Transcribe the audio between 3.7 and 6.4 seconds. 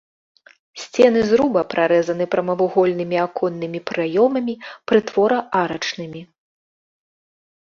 праёмамі, прытвора-арачнымі.